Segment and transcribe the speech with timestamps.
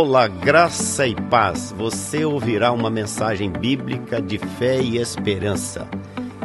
[0.00, 1.72] Olá, graça e paz.
[1.72, 5.88] Você ouvirá uma mensagem bíblica de fé e esperança.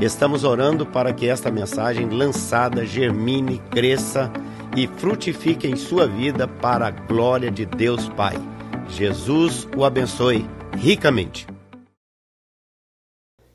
[0.02, 4.34] Estamos orando para que esta mensagem lançada germine, cresça
[4.76, 8.34] e frutifique em sua vida para a glória de Deus Pai.
[8.90, 11.46] Jesus o abençoe ricamente.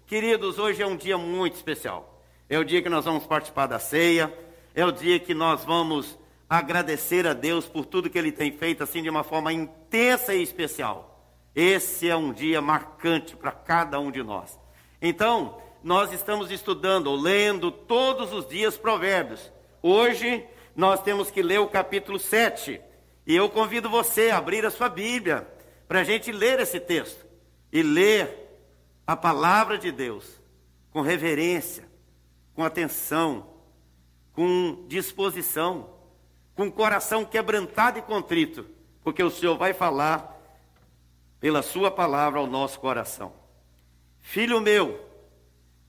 [0.07, 2.23] Queridos, hoje é um dia muito especial.
[2.49, 4.33] É o dia que nós vamos participar da ceia,
[4.77, 6.17] é o dia que nós vamos
[6.49, 10.43] agradecer a Deus por tudo que Ele tem feito, assim, de uma forma intensa e
[10.43, 11.37] especial.
[11.55, 14.59] Esse é um dia marcante para cada um de nós.
[15.03, 19.53] Então, nós estamos estudando, lendo todos os dias Provérbios.
[19.83, 22.81] Hoje, nós temos que ler o capítulo 7.
[23.27, 25.47] E eu convido você a abrir a sua Bíblia
[25.87, 27.27] para a gente ler esse texto
[27.73, 28.49] e ler
[29.07, 30.41] a palavra de Deus
[30.91, 31.87] com reverência,
[32.55, 33.47] com atenção,
[34.33, 35.98] com disposição
[36.59, 38.67] com coração quebrantado e contrito,
[39.05, 40.37] porque o Senhor vai falar
[41.39, 43.33] pela Sua palavra ao nosso coração.
[44.19, 45.01] Filho meu,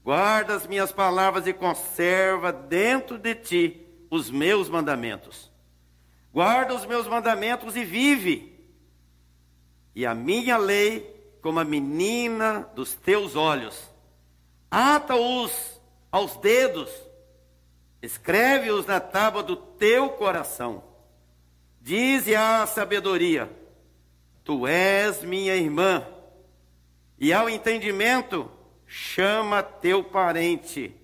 [0.03, 5.52] guarda as minhas palavras e conserva dentro de ti os meus mandamentos.
[6.31, 8.63] Guarda os meus mandamentos e vive.
[9.95, 13.89] E a minha lei como a menina dos teus olhos.
[14.69, 16.91] Ata-os aos dedos
[18.02, 20.83] Escreve-os na tábua do teu coração.
[21.81, 23.50] Dize à sabedoria:
[24.44, 26.06] Tu és minha irmã.
[27.17, 28.50] E ao entendimento,
[28.88, 30.95] chama teu parente,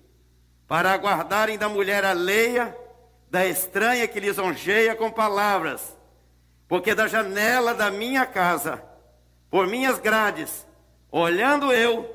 [0.66, 2.74] para aguardarem da mulher alheia,
[3.30, 5.94] da estranha que lisonjeia com palavras.
[6.66, 8.82] Porque da janela da minha casa,
[9.50, 10.66] por minhas grades,
[11.12, 12.10] olhando eu,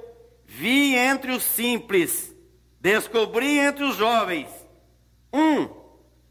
[0.45, 2.35] vi entre os simples,
[2.81, 4.60] descobri entre os jovens
[5.33, 5.69] um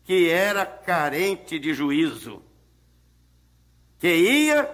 [0.05, 2.43] que era carente de juízo,
[3.99, 4.69] que ia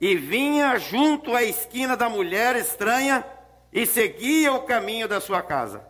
[0.00, 3.24] e vinha junto à esquina da mulher estranha
[3.72, 5.84] e seguia o caminho da sua casa.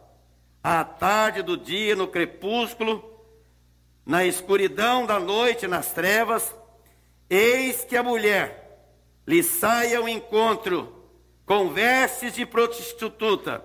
[0.63, 3.05] À tarde do dia, no crepúsculo,
[4.07, 6.55] na escuridão da noite, nas trevas,
[7.29, 8.89] eis que a mulher
[9.27, 11.05] lhe sai ao encontro
[11.45, 13.65] com vestes de prostituta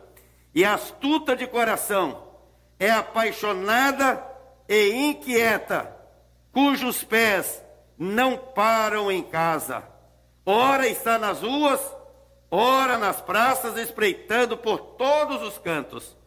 [0.54, 2.29] e astuta de coração
[2.80, 4.26] é apaixonada
[4.68, 5.94] e inquieta,
[6.54, 7.62] cujos pés
[7.98, 9.84] não param em casa.
[10.46, 11.82] Ora está nas ruas,
[12.50, 16.18] ora nas praças, espreitando por todos os cantos.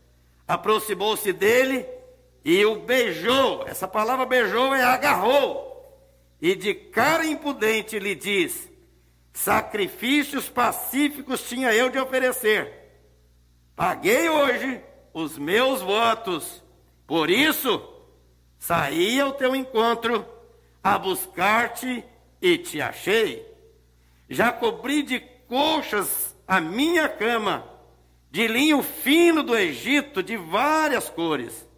[0.47, 1.87] Aproximou-se dele
[2.45, 3.67] e o beijou.
[3.67, 5.73] Essa palavra beijou é agarrou.
[6.41, 8.71] E de cara impudente lhe diz:
[9.33, 12.81] Sacrifícios pacíficos tinha eu de oferecer.
[13.75, 14.81] Paguei hoje
[15.13, 16.63] os meus votos.
[17.07, 17.83] Por isso,
[18.59, 20.25] saí ao teu encontro
[20.83, 22.05] a buscar-te
[22.41, 23.47] e te achei.
[24.29, 27.69] Já cobri de colchas a minha cama,
[28.31, 31.69] de linho fino do Egito, de várias cores.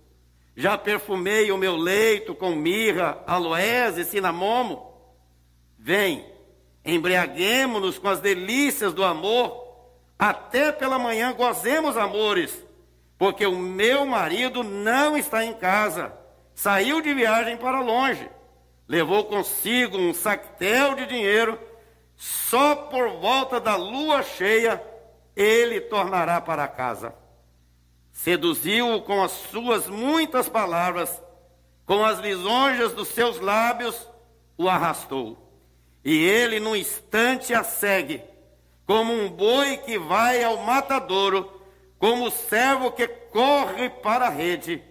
[0.57, 4.95] Já perfumei o meu leito com mirra, aloés e cinamomo.
[5.77, 6.25] Vem,
[6.85, 9.65] embriaguemo-nos com as delícias do amor,
[10.17, 12.65] até pela manhã gozemos amores
[13.19, 16.13] porque o meu marido não está em casa,
[16.55, 18.29] saiu de viagem para longe,
[18.89, 21.59] levou consigo um sactel de dinheiro,
[22.17, 24.83] só por volta da lua cheia
[25.37, 27.15] ele tornará para casa.
[28.13, 31.21] Seduziu-o com as suas muitas palavras,
[31.85, 34.09] com as lisonjas dos seus lábios,
[34.57, 35.37] o arrastou.
[36.05, 38.23] E ele, num instante, a segue,
[38.87, 41.54] como um boi que vai ao matadouro
[42.05, 44.85] como o servo que corre para a rede,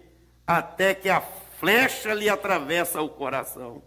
[0.44, 3.84] até que a flecha lhe atravessa o coração,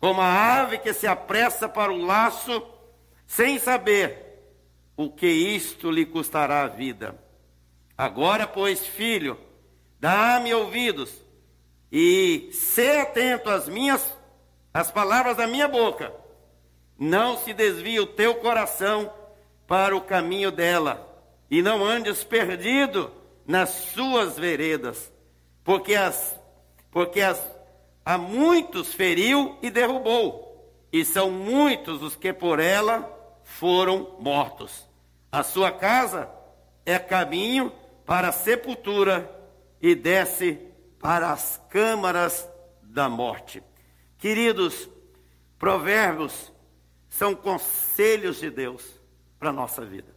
[0.00, 2.66] como a ave que se apressa para o laço,
[3.26, 4.56] sem saber
[4.96, 7.14] o que isto lhe custará a vida.
[7.94, 9.38] Agora, pois, filho,
[10.00, 11.12] dá-me ouvidos
[11.92, 14.16] e sê atento às minhas
[14.72, 16.10] às palavras da minha boca.
[16.98, 19.12] Não se desvie o teu coração
[19.66, 21.11] para o caminho dela
[21.52, 23.12] e não andes perdido
[23.46, 25.12] nas suas veredas,
[25.62, 26.40] porque as
[26.90, 27.38] porque as
[28.02, 33.06] a muitos feriu e derrubou, e são muitos os que por ela
[33.44, 34.88] foram mortos.
[35.30, 36.30] A sua casa
[36.86, 37.70] é caminho
[38.06, 39.30] para a sepultura
[39.80, 40.58] e desce
[40.98, 42.48] para as câmaras
[42.82, 43.62] da morte.
[44.16, 44.88] Queridos,
[45.58, 46.50] provérbios
[47.10, 48.82] são conselhos de Deus
[49.38, 50.11] para a nossa vida.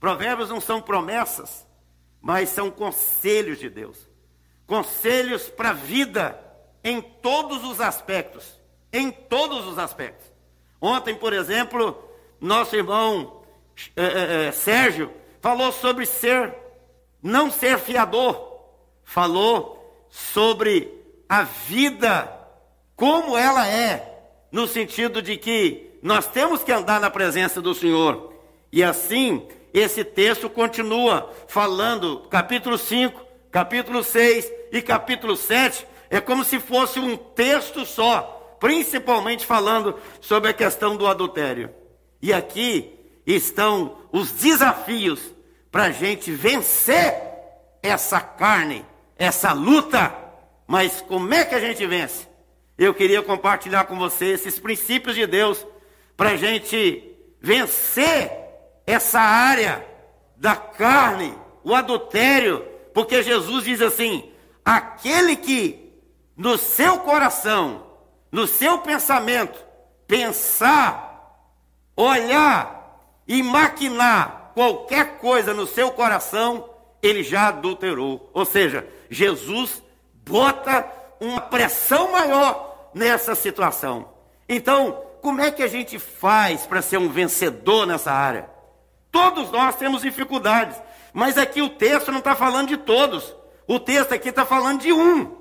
[0.00, 1.66] Provérbios não são promessas,
[2.20, 4.08] mas são conselhos de Deus.
[4.66, 6.40] Conselhos para a vida
[6.82, 8.58] em todos os aspectos.
[8.90, 10.26] Em todos os aspectos.
[10.80, 12.02] Ontem, por exemplo,
[12.40, 13.42] nosso irmão
[13.94, 16.54] é, é, Sérgio falou sobre ser,
[17.22, 18.58] não ser fiador,
[19.04, 20.92] falou sobre
[21.28, 22.30] a vida,
[22.96, 28.32] como ela é, no sentido de que nós temos que andar na presença do Senhor.
[28.72, 33.20] E assim, esse texto continua falando, capítulo 5,
[33.50, 40.50] capítulo 6 e capítulo 7, é como se fosse um texto só, principalmente falando sobre
[40.50, 41.70] a questão do adultério.
[42.20, 42.92] E aqui
[43.24, 45.20] estão os desafios
[45.70, 47.14] para a gente vencer
[47.82, 48.84] essa carne,
[49.16, 50.14] essa luta.
[50.66, 52.26] Mas como é que a gente vence?
[52.76, 55.64] Eu queria compartilhar com você esses princípios de Deus
[56.16, 58.39] para a gente vencer
[58.90, 59.86] essa área
[60.36, 64.30] da carne, o adultério, porque Jesus diz assim:
[64.64, 65.92] aquele que
[66.36, 67.86] no seu coração,
[68.32, 69.62] no seu pensamento,
[70.06, 71.46] pensar,
[71.96, 72.98] olhar
[73.28, 76.68] e maquinar qualquer coisa no seu coração,
[77.02, 78.30] ele já adulterou.
[78.32, 79.82] Ou seja, Jesus
[80.26, 80.86] bota
[81.20, 84.08] uma pressão maior nessa situação.
[84.48, 88.49] Então, como é que a gente faz para ser um vencedor nessa área?
[89.10, 90.80] Todos nós temos dificuldades,
[91.12, 93.34] mas aqui o texto não está falando de todos.
[93.66, 95.36] O texto aqui está falando de um.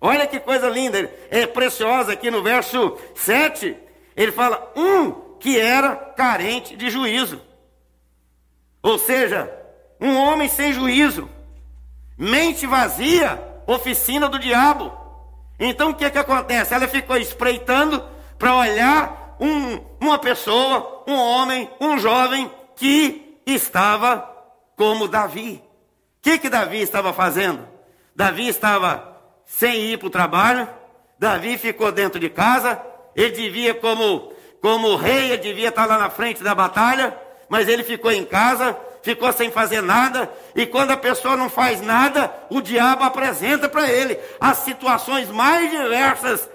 [0.00, 3.76] Olha que coisa linda, é preciosa aqui no verso 7.
[4.16, 7.40] Ele fala: um que era carente de juízo.
[8.82, 9.52] Ou seja,
[10.00, 11.28] um homem sem juízo,
[12.16, 14.92] mente vazia, oficina do diabo.
[15.58, 16.74] Então o que, que acontece?
[16.74, 18.04] Ela ficou espreitando
[18.38, 24.30] para olhar um, uma pessoa, um homem, um jovem que estava
[24.76, 25.62] como Davi.
[26.18, 27.66] O que, que Davi estava fazendo?
[28.14, 30.68] Davi estava sem ir para o trabalho,
[31.18, 32.80] Davi ficou dentro de casa,
[33.14, 37.16] ele devia, como, como rei, ele devia estar lá na frente da batalha,
[37.48, 41.80] mas ele ficou em casa, ficou sem fazer nada, e quando a pessoa não faz
[41.80, 46.50] nada, o diabo apresenta para ele as situações mais diversas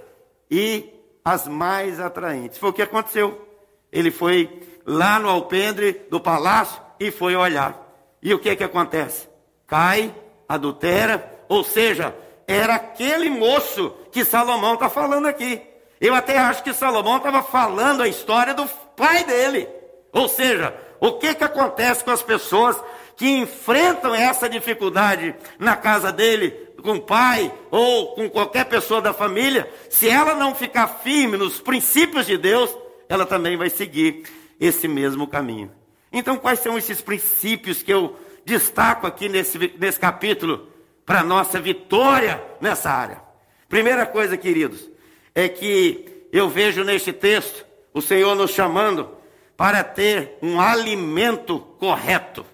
[0.50, 0.90] e
[1.24, 2.58] as mais atraentes.
[2.58, 3.48] Foi o que aconteceu.
[3.92, 7.75] Ele foi lá no alpendre do palácio e foi olhar.
[8.22, 9.28] E o que que acontece?
[9.68, 10.13] Cai,
[10.48, 12.16] adultera, ou seja,
[12.48, 15.62] era aquele moço que Salomão está falando aqui.
[16.00, 19.68] Eu até acho que Salomão estava falando a história do pai dele.
[20.12, 22.75] Ou seja, o que que acontece com as pessoas
[23.16, 26.51] que enfrentam essa dificuldade na casa dele,
[26.81, 31.60] com o pai ou com qualquer pessoa da família, se ela não ficar firme nos
[31.60, 32.75] princípios de Deus,
[33.07, 34.24] ela também vai seguir
[34.62, 35.72] esse mesmo caminho.
[36.13, 38.16] Então, quais são esses princípios que eu
[38.46, 40.68] destaco aqui nesse, nesse capítulo
[41.04, 43.22] para nossa vitória nessa área?
[43.68, 44.88] Primeira coisa, queridos,
[45.34, 49.10] é que eu vejo neste texto o Senhor nos chamando
[49.58, 52.46] para ter um alimento correto.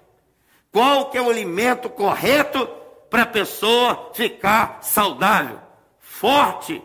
[0.72, 2.68] Qual que é o alimento correto
[3.10, 5.60] para a pessoa ficar saudável,
[6.00, 6.82] forte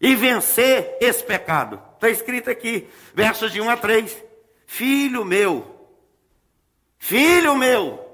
[0.00, 1.82] e vencer esse pecado?
[2.02, 4.24] Está escrito aqui, versos de 1 a 3.
[4.66, 5.88] Filho meu,
[6.98, 8.04] filho meu,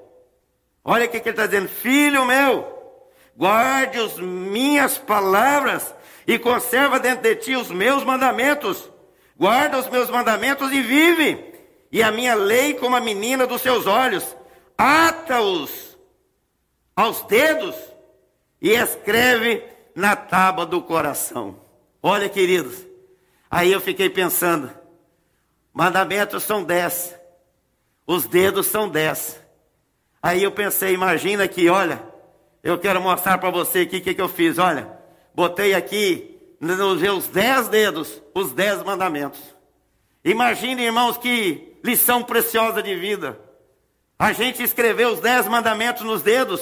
[0.85, 5.94] olha o que ele está dizendo, filho meu, guarde as minhas palavras
[6.26, 8.90] e conserva dentro de ti os meus mandamentos.
[9.35, 11.55] Guarda os meus mandamentos e vive,
[11.91, 14.36] e a minha lei como a menina dos seus olhos.
[14.77, 15.96] Ata-os
[16.94, 17.74] aos dedos
[18.60, 21.58] e escreve na tábua do coração.
[22.03, 22.88] Olha, queridos,
[23.50, 24.70] Aí eu fiquei pensando,
[25.72, 27.14] mandamentos são dez,
[28.06, 29.40] os dedos são dez.
[30.22, 32.02] Aí eu pensei, imagina que, olha,
[32.62, 34.90] eu quero mostrar para você aqui o que, que eu fiz, olha,
[35.34, 39.40] botei aqui nos meus dez dedos os dez mandamentos.
[40.22, 43.40] Imagine, irmãos, que lição preciosa de vida.
[44.19, 46.60] A gente escreveu os dez mandamentos nos dedos,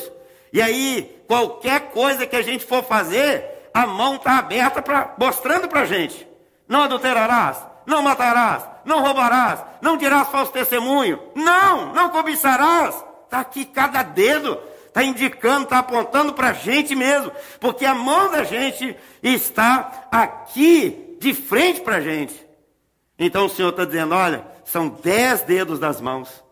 [0.53, 5.67] e aí qualquer coisa que a gente for fazer, a mão está aberta para mostrando
[5.67, 6.36] para a gente
[6.69, 12.95] não adulterarás, não matarás, não roubarás, não dirás falso testemunho, não, não cobiçarás.
[13.25, 17.31] Está aqui cada dedo, está indicando, está apontando para a gente mesmo,
[17.61, 22.35] porque a mão da gente está aqui de frente para a gente.
[23.19, 26.45] Então o Senhor está dizendo: olha, são dez dedos das mãos,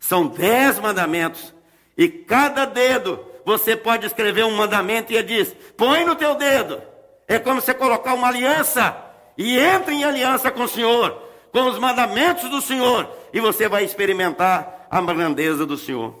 [0.00, 1.54] são dez mandamentos,
[1.96, 6.82] e cada dedo você pode escrever um mandamento e ele diz: põe no teu dedo.
[7.26, 8.96] É como você colocar uma aliança
[9.38, 13.84] e entre em aliança com o Senhor, com os mandamentos do Senhor, e você vai
[13.84, 16.12] experimentar a grandeza do Senhor.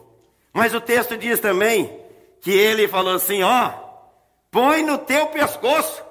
[0.52, 2.00] Mas o texto diz também
[2.40, 3.72] que ele falou assim: ó,
[4.50, 6.02] põe no teu pescoço,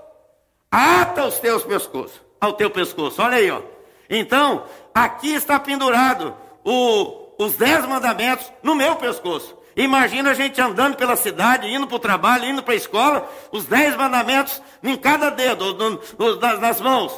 [0.69, 3.21] ata os teus pescoços, ao teu pescoço.
[3.21, 3.61] Olha aí, ó.
[4.09, 9.56] Então, aqui está pendurado o, os dez mandamentos no meu pescoço.
[9.77, 13.65] Imagina a gente andando pela cidade, indo para o trabalho, indo para a escola, os
[13.65, 17.13] dez mandamentos em cada dedo, no, no, nas, nas mãos.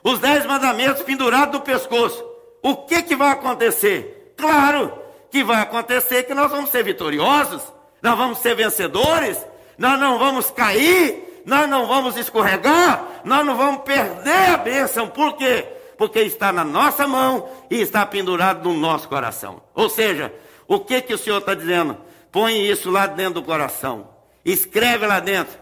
[0.00, 2.24] Os dez mandamentos pendurados no pescoço.
[2.62, 4.32] O que, que vai acontecer?
[4.36, 4.96] Claro
[5.28, 7.60] que vai acontecer que nós vamos ser vitoriosos,
[8.00, 9.44] nós vamos ser vencedores,
[9.76, 15.08] nós não vamos cair, nós não vamos escorregar, nós não vamos perder a bênção.
[15.08, 15.66] Por quê?
[15.98, 19.60] Porque está na nossa mão e está pendurado no nosso coração.
[19.74, 20.32] Ou seja,
[20.74, 21.96] o que, que o Senhor está dizendo?
[22.30, 24.08] Põe isso lá dentro do coração.
[24.44, 25.58] Escreve lá dentro.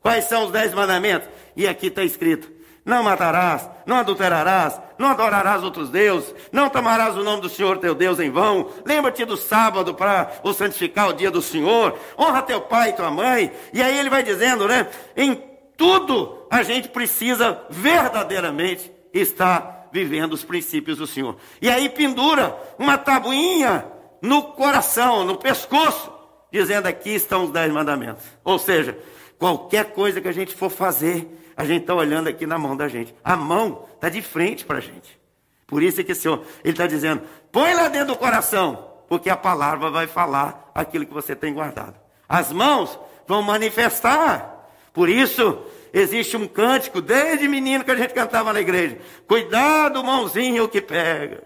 [0.00, 1.28] Quais são os dez mandamentos?
[1.56, 2.50] E aqui está escrito:
[2.84, 7.94] não matarás, não adulterarás, não adorarás outros deuses, não tomarás o nome do Senhor teu
[7.94, 8.70] Deus em vão.
[8.84, 11.98] Lembra-te do sábado para o santificar o dia do Senhor.
[12.18, 13.52] Honra teu pai e tua mãe.
[13.72, 14.88] E aí ele vai dizendo, né?
[15.16, 15.42] Em
[15.76, 21.36] tudo a gente precisa verdadeiramente estar vivendo os princípios do Senhor.
[21.60, 23.84] E aí pendura uma tabuinha
[24.26, 26.12] no coração, no pescoço,
[26.50, 28.24] dizendo aqui estão os dez mandamentos.
[28.44, 28.98] Ou seja,
[29.38, 32.88] qualquer coisa que a gente for fazer, a gente está olhando aqui na mão da
[32.88, 33.14] gente.
[33.24, 35.18] A mão está de frente para a gente.
[35.66, 39.30] Por isso é que o Senhor, Ele está dizendo, põe lá dentro do coração, porque
[39.30, 41.94] a palavra vai falar aquilo que você tem guardado.
[42.28, 44.68] As mãos vão manifestar.
[44.92, 48.98] Por isso, existe um cântico, desde menino que a gente cantava na igreja.
[49.26, 51.45] Cuidado, mãozinho que pega.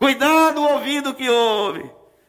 [0.00, 1.84] Cuidado o ouvido que ouve.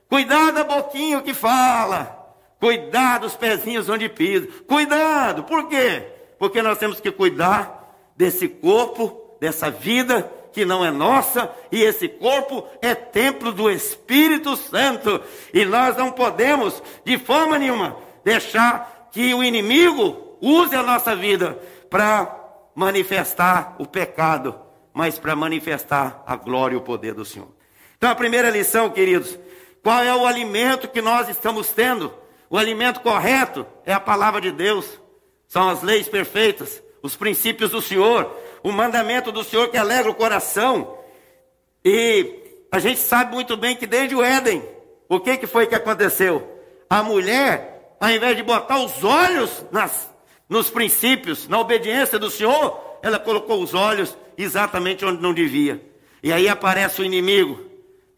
[0.09, 2.35] Cuidado a boquinha que fala.
[2.59, 4.45] Cuidado os pezinhos onde pisa.
[4.67, 5.45] Cuidado.
[5.45, 6.05] Por quê?
[6.37, 12.09] Porque nós temos que cuidar desse corpo, dessa vida que não é nossa, e esse
[12.09, 15.21] corpo é templo do Espírito Santo.
[15.53, 21.57] E nós não podemos, de forma nenhuma, deixar que o inimigo use a nossa vida
[21.89, 22.37] para
[22.75, 24.59] manifestar o pecado,
[24.93, 27.61] mas para manifestar a glória e o poder do Senhor.
[28.01, 29.38] Então, a primeira lição, queridos,
[29.84, 32.12] qual é o alimento que nós estamos tendo?
[32.50, 35.00] O alimento correto é a palavra de Deus,
[35.48, 40.15] são as leis perfeitas, os princípios do Senhor, o mandamento do Senhor que alegra o
[40.15, 40.98] coração.
[41.86, 44.63] E a gente sabe muito bem que desde o Éden,
[45.08, 46.60] o que, que foi que aconteceu?
[46.89, 50.12] A mulher, ao invés de botar os olhos nas,
[50.50, 55.79] nos princípios, na obediência do Senhor, ela colocou os olhos exatamente onde não devia.
[56.24, 57.70] E aí aparece o inimigo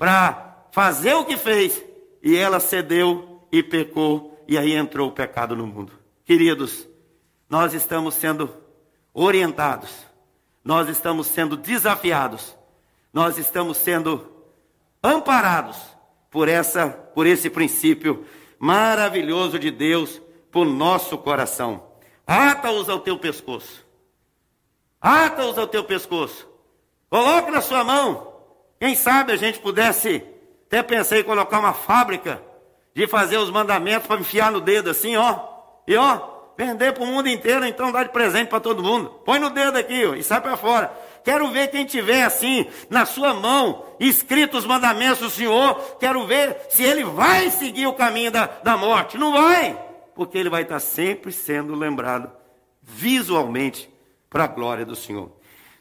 [0.03, 1.81] para fazer o que fez,
[2.21, 5.93] e ela cedeu e pecou, e aí entrou o pecado no mundo.
[6.25, 6.85] Queridos,
[7.49, 8.53] nós estamos sendo
[9.13, 9.89] orientados,
[10.61, 12.53] nós estamos sendo desafiados,
[13.13, 14.29] nós estamos sendo
[15.01, 15.77] amparados
[16.29, 18.25] por essa, por esse princípio
[18.59, 21.81] maravilhoso de Deus por nosso coração.
[22.27, 23.85] Ata-os ao teu pescoço.
[24.99, 26.45] Ata-os ao teu pescoço.
[27.09, 28.32] Coloque na sua mão
[28.83, 30.21] quem sabe a gente pudesse,
[30.67, 32.43] até pensei em colocar uma fábrica
[32.93, 35.39] de fazer os mandamentos para enfiar no dedo assim, ó.
[35.87, 36.19] E ó,
[36.57, 39.21] vender para o mundo inteiro, então dá de presente para todo mundo.
[39.23, 40.91] Põe no dedo aqui ó, e sai para fora.
[41.23, 45.75] Quero ver quem tiver assim, na sua mão, escrito os mandamentos do Senhor.
[45.97, 49.17] Quero ver se ele vai seguir o caminho da, da morte.
[49.17, 49.81] Não vai,
[50.13, 52.29] porque ele vai estar sempre sendo lembrado
[52.81, 53.89] visualmente
[54.29, 55.31] para a glória do Senhor.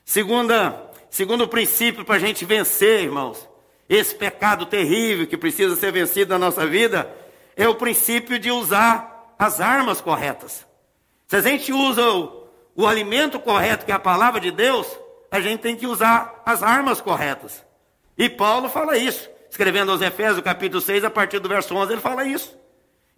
[0.05, 3.47] Segunda Segundo princípio para a gente vencer, irmãos,
[3.87, 7.07] esse pecado terrível que precisa ser vencido na nossa vida,
[7.55, 10.67] é o princípio de usar as armas corretas.
[11.29, 14.87] Se a gente usa o, o alimento correto, que é a palavra de Deus,
[15.31, 17.63] a gente tem que usar as armas corretas.
[18.17, 22.01] E Paulo fala isso, escrevendo aos Efésios, capítulo 6, a partir do verso 11, ele
[22.01, 22.59] fala isso.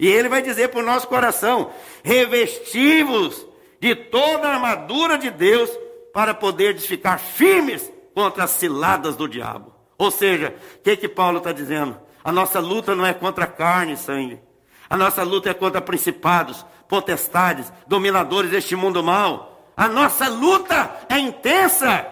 [0.01, 1.71] E ele vai dizer para o nosso coração:
[2.03, 3.47] revestivos
[3.79, 5.71] de toda a armadura de Deus
[6.15, 9.75] para poderdes ficar firmes contra as ciladas do diabo.
[9.99, 11.99] Ou seja, o que, que Paulo está dizendo?
[12.23, 14.41] A nossa luta não é contra carne e sangue.
[14.89, 19.73] A nossa luta é contra principados, potestades, dominadores deste mundo mal.
[19.77, 22.07] A nossa luta é intensa.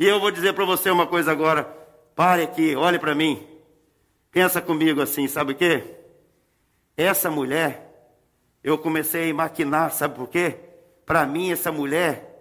[0.00, 1.62] E eu vou dizer para você uma coisa agora.
[2.16, 3.46] Pare aqui, olhe para mim.
[4.32, 5.94] Pensa comigo assim, sabe o quê?
[6.96, 7.88] Essa mulher,
[8.64, 10.56] eu comecei a maquinar, sabe por quê?
[11.06, 12.33] Para mim, essa mulher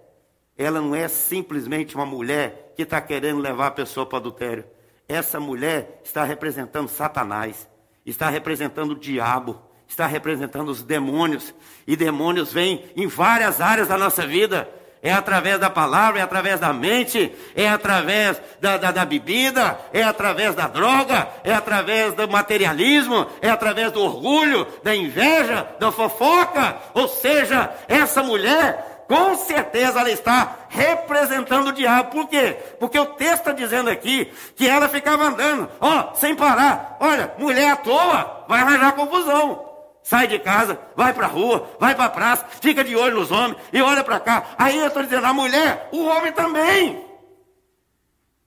[0.57, 4.65] ela não é simplesmente uma mulher que está querendo levar a pessoa para o adultério.
[5.07, 7.67] Essa mulher está representando Satanás,
[8.05, 11.53] está representando o diabo, está representando os demônios.
[11.85, 14.69] E demônios vêm em várias áreas da nossa vida.
[15.01, 20.01] É através da palavra, é através da mente, é através da, da, da, bebida, é
[20.01, 26.77] através da droga, é através do materialismo, é através do orgulho, da inveja, da fofoca.
[26.93, 32.11] Ou seja, essa mulher com certeza ela está representando o diabo.
[32.11, 32.57] Por quê?
[32.79, 36.97] Porque o texto está dizendo aqui que ela ficava andando, ó, sem parar.
[36.99, 39.71] Olha, mulher à toa vai arranjar confusão.
[40.03, 43.31] Sai de casa, vai para a rua, vai para a praça, fica de olho nos
[43.31, 44.53] homens e olha para cá.
[44.57, 47.05] Aí eu estou dizendo, a mulher, o homem também.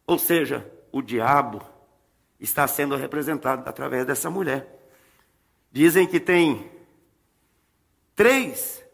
[0.06, 1.62] Ou seja, o diabo
[2.38, 4.66] está sendo representado através dessa mulher.
[5.72, 6.70] Dizem que tem
[8.14, 8.84] três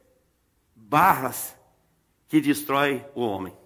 [0.93, 1.57] barras
[2.29, 3.57] que destrói o homem: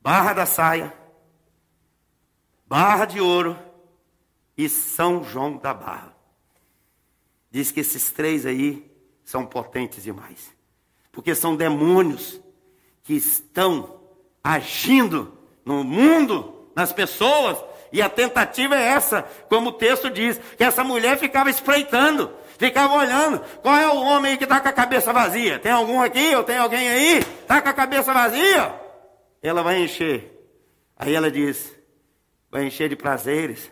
[0.00, 0.92] barra da saia,
[2.66, 3.56] barra de ouro
[4.56, 6.12] e São João da Barra.
[7.52, 8.84] Diz que esses três aí
[9.24, 10.52] são potentes demais.
[11.12, 12.40] Porque são demônios
[13.04, 14.00] que estão
[14.42, 17.58] agindo no mundo, nas pessoas,
[17.92, 22.94] e a tentativa é essa, como o texto diz, que essa mulher ficava espreitando, ficava
[22.94, 23.40] olhando.
[23.62, 25.58] Qual é o homem que está com a cabeça vazia?
[25.58, 26.34] Tem algum aqui?
[26.34, 27.18] Ou tem alguém aí?
[27.18, 28.74] Está com a cabeça vazia?
[29.42, 30.34] Ela vai encher.
[30.96, 31.72] Aí ela diz,
[32.50, 33.70] vai encher de prazeres.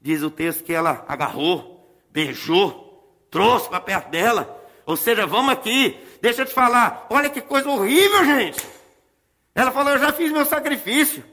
[0.00, 4.62] Diz o texto que ela agarrou, beijou, trouxe para perto dela.
[4.86, 7.06] Ou seja, vamos aqui, deixa eu te falar.
[7.10, 8.64] Olha que coisa horrível, gente.
[9.54, 11.24] Ela falou: Eu já fiz meu sacrifício,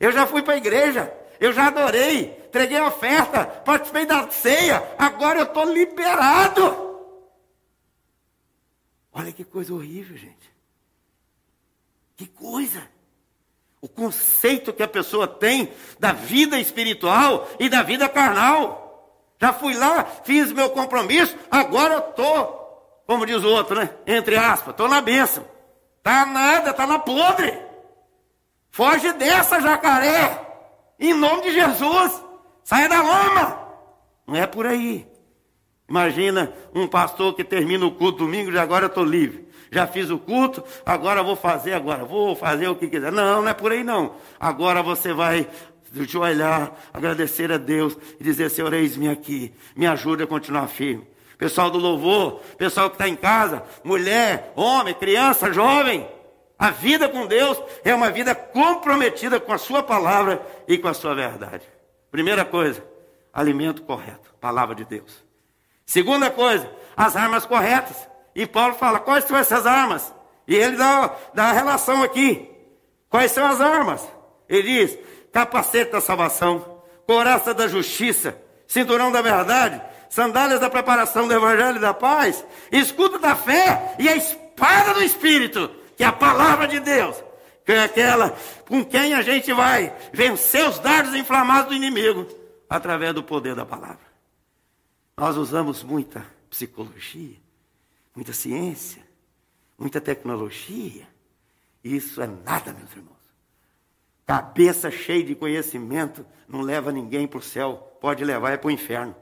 [0.00, 4.82] eu já fui para a igreja, eu já adorei, entreguei a oferta, participei da ceia,
[4.98, 6.88] agora eu estou liberado.
[9.12, 10.52] Olha que coisa horrível, gente.
[12.16, 12.82] Que coisa.
[13.80, 18.88] O conceito que a pessoa tem da vida espiritual e da vida carnal.
[19.40, 23.90] Já fui lá, fiz meu compromisso, agora eu estou, como diz o outro, né?
[24.04, 25.44] Entre aspas, estou na bênção.
[26.02, 27.56] Tá nada, tá na podre.
[28.70, 30.47] Foge dessa, jacaré.
[30.98, 32.22] Em nome de Jesus.
[32.64, 33.68] Saia da lama.
[34.26, 35.06] Não é por aí.
[35.88, 39.48] Imagina um pastor que termina o culto domingo e agora eu estou livre.
[39.70, 43.12] Já fiz o culto, agora vou fazer agora, vou fazer o que quiser.
[43.12, 44.14] Não, não é por aí não.
[44.38, 45.48] Agora você vai
[46.20, 51.06] olhar, agradecer a Deus e dizer, Senhor, eis-me aqui, me ajude a continuar firme.
[51.38, 56.06] Pessoal do louvor, pessoal que está em casa, mulher, homem, criança, jovem,
[56.58, 60.94] a vida com Deus é uma vida comprometida com a sua palavra e com a
[60.94, 61.64] sua verdade.
[62.10, 62.84] Primeira coisa,
[63.32, 65.24] alimento correto, palavra de Deus.
[65.86, 68.08] Segunda coisa, as armas corretas.
[68.34, 70.12] E Paulo fala, quais são essas armas?
[70.48, 72.50] E ele dá, dá a relação aqui.
[73.08, 74.06] Quais são as armas?
[74.48, 74.98] Ele diz,
[75.32, 81.80] capacete da salvação, coraça da justiça, cinturão da verdade, sandálias da preparação do evangelho e
[81.80, 86.78] da paz, escudo da fé e a espada do Espírito, que é a palavra de
[86.78, 87.16] Deus,
[87.66, 88.30] que é aquela
[88.68, 92.24] com quem a gente vai vencer os dardos inflamados do inimigo,
[92.70, 94.06] através do poder da palavra.
[95.16, 97.36] Nós usamos muita psicologia,
[98.14, 99.02] muita ciência,
[99.76, 101.08] muita tecnologia.
[101.82, 103.18] Isso é nada, meus irmãos.
[104.24, 108.70] Cabeça cheia de conhecimento não leva ninguém para o céu, pode levar é para o
[108.70, 109.16] inferno.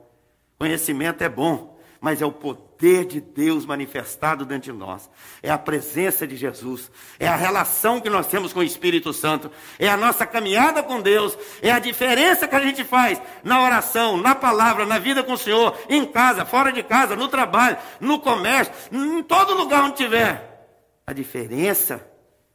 [0.59, 5.11] Conhecimento é bom, mas é o poder de Deus manifestado dentro de nós.
[5.43, 9.51] É a presença de Jesus, é a relação que nós temos com o Espírito Santo,
[9.79, 14.17] é a nossa caminhada com Deus, é a diferença que a gente faz na oração,
[14.17, 18.21] na palavra, na vida com o Senhor, em casa, fora de casa, no trabalho, no
[18.21, 20.69] comércio, em todo lugar onde tiver.
[21.07, 22.07] A diferença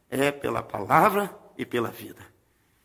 [0.10, 2.22] é pela palavra e pela vida.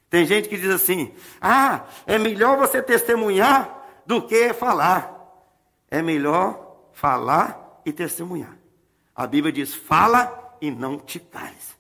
[0.09, 5.15] Tem gente que diz assim: ah, é melhor você testemunhar do que falar.
[5.91, 6.66] É melhor
[6.97, 8.57] falar e testemunhar.
[9.15, 11.77] A Bíblia diz: fala e não te cales.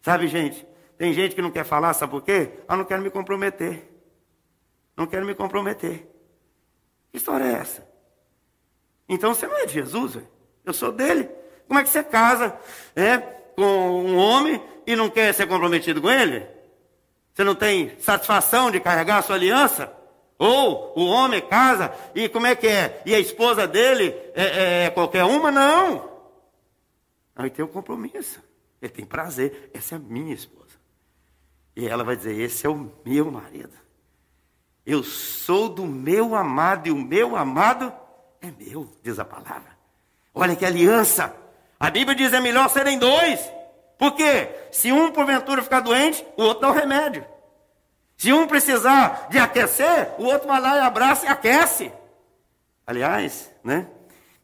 [0.00, 0.64] Sabe, gente?
[0.96, 2.52] Tem gente que não quer falar, sabe por quê?
[2.66, 3.88] Ah, não quero me comprometer.
[4.96, 6.08] Não quero me comprometer.
[7.10, 7.86] Que história é essa?
[9.08, 10.28] Então você não é de Jesus, véio.
[10.64, 11.28] eu sou dele.
[11.66, 12.56] Como é que você casa
[12.94, 16.46] é, com um homem e não quer ser comprometido com ele?
[17.34, 19.97] Você não tem satisfação de carregar a sua aliança?
[20.38, 23.02] Ou o homem casa e como é que é?
[23.04, 25.50] E a esposa dele é, é, é qualquer uma?
[25.50, 26.08] Não.
[27.34, 28.40] Aí tem um compromisso.
[28.80, 29.70] Ele tem prazer.
[29.74, 30.78] Essa é a minha esposa.
[31.74, 33.76] E ela vai dizer: Esse é o meu marido.
[34.86, 37.92] Eu sou do meu amado e o meu amado
[38.40, 39.76] é meu, diz a palavra.
[40.34, 41.34] Olha que aliança.
[41.78, 43.40] A Bíblia diz: é melhor serem dois.
[43.98, 44.48] Por quê?
[44.70, 47.24] Se um porventura ficar doente, o outro dá o remédio.
[48.18, 51.92] Se um precisar de aquecer, o outro vai lá e abraça e aquece.
[52.84, 53.86] Aliás, né?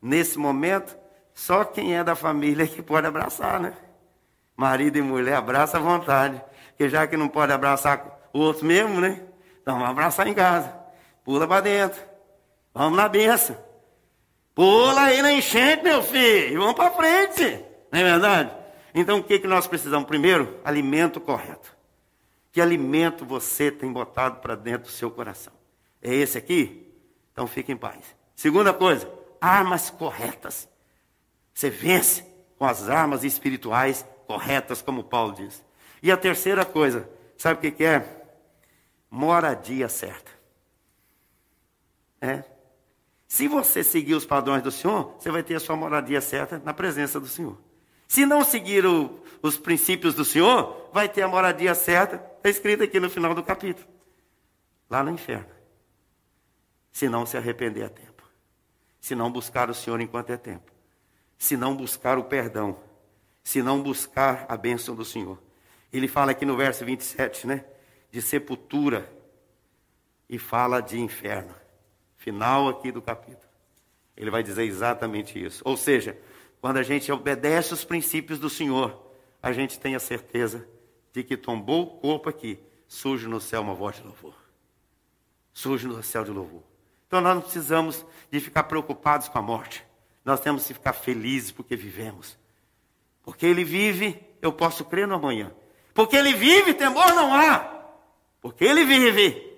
[0.01, 0.97] Nesse momento,
[1.35, 3.73] só quem é da família que pode abraçar, né?
[4.57, 6.41] Marido e mulher abraça à vontade.
[6.69, 9.21] Porque já que não pode abraçar o outro mesmo, né?
[9.61, 10.73] Então vamos abraçar em casa.
[11.25, 12.01] Pula para dentro.
[12.73, 13.57] Vamos na benção.
[14.55, 16.55] Pula aí na enchente, meu filho.
[16.55, 17.65] E vamos para frente.
[17.91, 18.53] Não é verdade?
[18.95, 20.07] Então, o que, que nós precisamos?
[20.07, 21.75] Primeiro, alimento correto.
[22.55, 25.53] Que alimento você tem botado para dentro do seu coração?
[26.01, 26.88] É esse aqui?
[27.33, 28.14] Então fique em paz.
[28.37, 30.69] Segunda coisa, armas corretas.
[31.53, 32.25] Você vence
[32.57, 35.64] com as armas espirituais corretas, como Paulo diz.
[36.01, 38.25] E a terceira coisa, sabe o que, é?
[39.11, 40.31] Moradia certa.
[42.21, 42.45] É.
[43.27, 46.73] Se você seguir os padrões do Senhor, você vai ter a sua moradia certa na
[46.73, 47.59] presença do Senhor.
[48.07, 52.83] Se não seguir o, os princípios do Senhor, vai ter a moradia certa, está escrito
[52.83, 53.88] aqui no final do capítulo,
[54.90, 55.48] lá no inferno.
[56.92, 58.22] Se não se arrepender a tempo,
[59.00, 60.70] se não buscar o Senhor enquanto é tempo,
[61.38, 62.78] se não buscar o perdão,
[63.42, 65.42] se não buscar a bênção do Senhor.
[65.90, 67.64] Ele fala aqui no verso 27, né?
[68.11, 69.11] De sepultura
[70.28, 71.54] e fala de inferno.
[72.16, 73.48] Final aqui do capítulo.
[74.14, 75.62] Ele vai dizer exatamente isso.
[75.64, 76.18] Ou seja,
[76.61, 79.02] quando a gente obedece os princípios do Senhor,
[79.42, 80.68] a gente tem a certeza
[81.14, 84.35] de que tombou o corpo aqui, surge no céu uma voz de louvor.
[85.53, 86.64] Surge no céu de louvor.
[87.07, 89.87] Então nós não precisamos de ficar preocupados com a morte.
[90.24, 92.37] Nós temos que ficar felizes porque vivemos.
[93.22, 95.55] Porque ele vive, eu posso crer no amanhã.
[95.94, 97.61] Porque ele vive, temor não há.
[98.40, 99.53] Porque ele vive,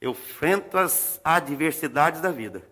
[0.00, 2.62] eu enfrento as adversidades da vida.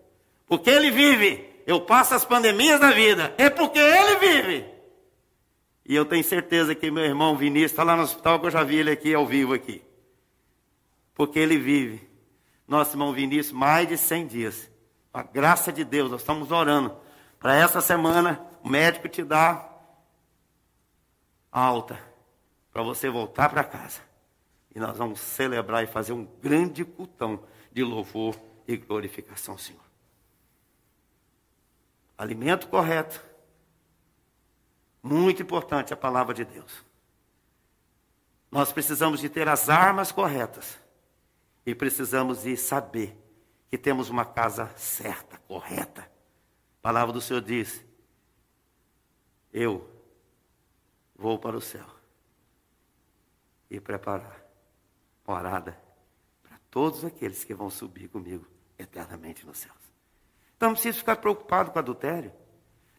[0.47, 4.78] Porque ele vive, eu passo as pandemias da vida, é porque ele vive.
[5.89, 8.63] E eu tenho certeza que meu irmão Vinícius está lá no hospital, que eu já
[8.63, 9.83] vi ele aqui ao vivo aqui.
[11.15, 12.07] Porque ele vive.
[12.67, 14.71] Nosso irmão Vinícius, mais de 100 dias.
[15.11, 16.95] A graça de Deus, nós estamos orando.
[17.39, 19.67] Para essa semana, o médico te dá
[21.51, 21.99] alta.
[22.71, 23.99] Para você voltar para casa.
[24.73, 29.89] E nós vamos celebrar e fazer um grande cultão de louvor e glorificação, Senhor
[32.19, 33.28] alimento correto.
[35.01, 36.83] Muito importante a palavra de Deus.
[38.51, 40.79] Nós precisamos de ter as armas corretas.
[41.65, 43.15] E precisamos de saber
[43.69, 46.01] que temos uma casa certa, correta.
[46.01, 47.85] A palavra do Senhor diz:
[49.53, 49.87] Eu
[51.15, 51.85] vou para o céu
[53.69, 54.43] e preparar
[55.27, 55.79] morada
[56.41, 59.73] para todos aqueles que vão subir comigo eternamente no céu.
[60.57, 62.33] Então não precisa ficar preocupado com adultério.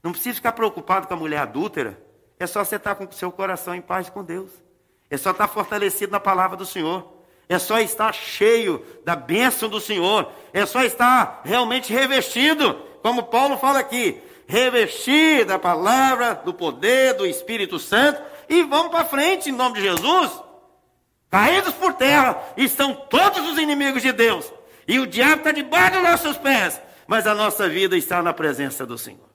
[0.03, 2.01] Não precisa ficar preocupado com a mulher adúltera.
[2.39, 4.51] É só você estar com o seu coração em paz com Deus.
[5.11, 7.07] É só estar fortalecido na palavra do Senhor.
[7.49, 10.31] É só estar cheio da bênção do Senhor.
[10.53, 17.27] É só estar realmente revestido, como Paulo fala aqui, revestir da palavra, do poder, do
[17.27, 20.31] Espírito Santo e vamos para frente em nome de Jesus.
[21.31, 24.53] Caídos por terra estão todos os inimigos de Deus.
[24.87, 28.87] E o diabo está debaixo dos nossos pés mas a nossa vida está na presença
[28.87, 29.30] do Senhor.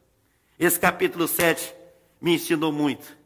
[0.58, 1.74] Esse capítulo 7
[2.22, 3.18] me ensinou muito,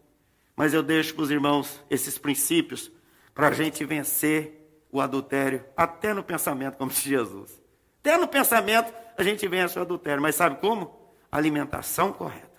[0.56, 2.92] mas eu deixo para os irmãos esses princípios
[3.34, 4.60] para a gente vencer
[4.92, 7.62] o adultério, até no pensamento, como Jesus.
[8.00, 11.14] Até no pensamento a gente vence o adultério, mas sabe como?
[11.32, 12.50] Alimentação correta.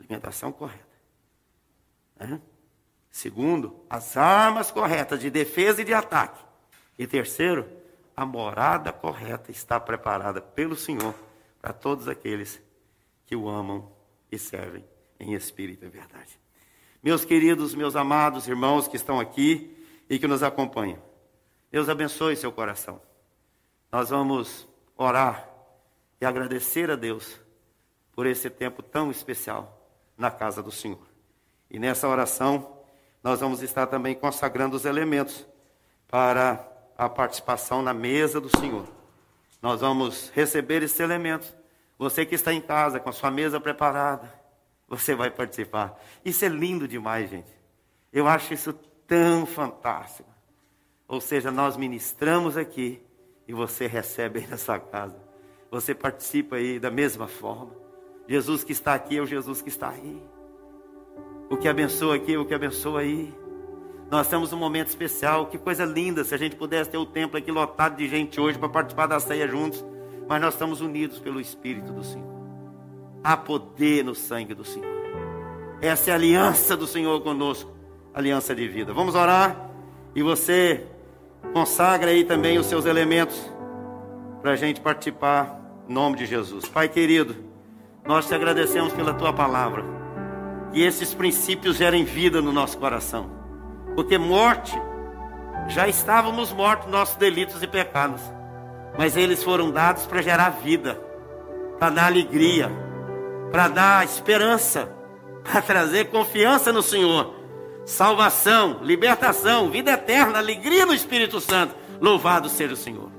[0.00, 0.88] Alimentação correta.
[2.18, 2.38] É?
[3.10, 6.44] Segundo, as armas corretas de defesa e de ataque.
[6.98, 7.68] E terceiro,
[8.16, 11.14] a morada correta está preparada pelo Senhor
[11.62, 12.60] para todos aqueles
[13.28, 13.92] que o amam
[14.32, 14.82] e servem
[15.20, 16.40] em espírito e verdade.
[17.02, 19.76] Meus queridos, meus amados irmãos que estão aqui
[20.08, 20.98] e que nos acompanham,
[21.70, 23.00] Deus abençoe seu coração.
[23.92, 25.46] Nós vamos orar
[26.18, 27.38] e agradecer a Deus
[28.12, 29.78] por esse tempo tão especial
[30.16, 31.06] na casa do Senhor.
[31.70, 32.78] E nessa oração,
[33.22, 35.46] nós vamos estar também consagrando os elementos
[36.08, 38.88] para a participação na mesa do Senhor.
[39.60, 41.57] Nós vamos receber esses elementos.
[41.98, 44.32] Você que está em casa com a sua mesa preparada,
[44.88, 46.00] você vai participar.
[46.24, 47.50] Isso é lindo demais, gente.
[48.12, 48.72] Eu acho isso
[49.06, 50.28] tão fantástico.
[51.08, 53.02] Ou seja, nós ministramos aqui
[53.46, 55.16] e você recebe aí na sua casa.
[55.70, 57.72] Você participa aí da mesma forma.
[58.28, 60.22] Jesus que está aqui é o Jesus que está aí.
[61.50, 63.34] O que abençoa aqui é o que abençoa aí.
[64.10, 67.38] Nós temos um momento especial, que coisa linda se a gente pudesse ter o templo
[67.38, 69.84] aqui lotado de gente hoje para participar da ceia juntos.
[70.28, 72.28] Mas nós estamos unidos pelo Espírito do Senhor.
[73.24, 74.98] Há poder no sangue do Senhor.
[75.80, 77.72] Essa é a aliança do Senhor conosco,
[78.12, 78.92] aliança de vida.
[78.92, 79.70] Vamos orar
[80.14, 80.86] e você
[81.52, 83.40] consagra aí também os seus elementos
[84.42, 86.68] para a gente participar em nome de Jesus.
[86.68, 87.36] Pai querido,
[88.04, 89.84] nós te agradecemos pela tua palavra.
[90.72, 93.30] Que esses princípios gerem vida no nosso coração.
[93.94, 94.78] Porque morte,
[95.68, 98.20] já estávamos mortos nossos delitos e pecados.
[98.96, 101.00] Mas eles foram dados para gerar vida,
[101.78, 102.70] para dar alegria,
[103.50, 104.92] para dar esperança,
[105.42, 107.34] para trazer confiança no Senhor,
[107.84, 111.74] salvação, libertação, vida eterna, alegria no Espírito Santo.
[112.00, 113.10] Louvado seja o Senhor.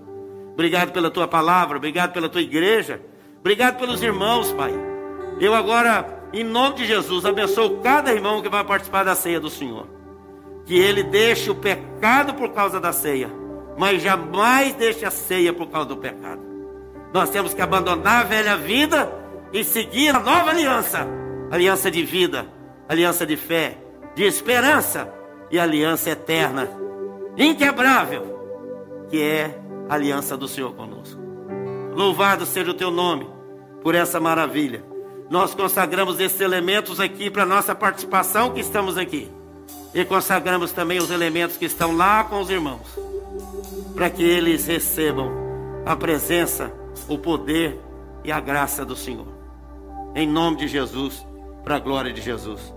[0.53, 3.01] Obrigado pela tua palavra, obrigado pela tua igreja,
[3.39, 4.73] obrigado pelos irmãos, Pai.
[5.39, 9.49] Eu agora, em nome de Jesus, abençoo cada irmão que vai participar da ceia do
[9.49, 9.87] Senhor.
[10.65, 13.31] Que ele deixe o pecado por causa da ceia,
[13.79, 16.41] mas jamais deixe a ceia por causa do pecado.
[17.11, 19.11] Nós temos que abandonar a velha vida
[19.51, 21.07] e seguir a nova aliança
[21.51, 22.45] aliança de vida,
[22.87, 23.77] aliança de fé,
[24.15, 25.11] de esperança
[25.49, 26.69] e aliança eterna,
[27.37, 31.19] inquebrável, que é a aliança do Senhor conosco.
[31.93, 33.27] Louvado seja o teu nome
[33.81, 34.83] por essa maravilha.
[35.29, 39.31] Nós consagramos esses elementos aqui para nossa participação que estamos aqui.
[39.93, 42.87] E consagramos também os elementos que estão lá com os irmãos,
[43.95, 45.31] para que eles recebam
[45.85, 46.71] a presença,
[47.07, 47.79] o poder
[48.23, 49.27] e a graça do Senhor.
[50.15, 51.25] Em nome de Jesus,
[51.63, 52.73] para a glória de Jesus.